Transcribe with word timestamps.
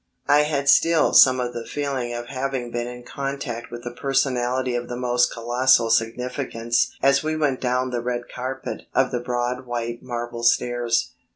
I 0.27 0.41
had 0.45 0.67
still 0.67 1.13
some 1.13 1.39
of 1.39 1.53
the 1.53 1.63
feeling 1.67 2.11
of 2.11 2.25
having 2.29 2.71
been 2.71 2.87
in 2.87 3.03
contact 3.03 3.69
with 3.69 3.85
a 3.85 3.91
personality 3.91 4.73
of 4.73 4.87
the 4.89 4.97
most 4.97 5.31
colossal 5.31 5.91
significance 5.91 6.91
as 7.03 7.21
we 7.23 7.35
went 7.35 7.61
down 7.61 7.91
the 7.91 8.01
red 8.01 8.21
carpet 8.27 8.87
of 8.95 9.11
the 9.11 9.19
broad 9.19 9.67
white 9.67 10.01
marble 10.01 10.41
stairs. 10.41 11.11